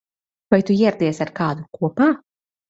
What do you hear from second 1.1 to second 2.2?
ar kādu kopā?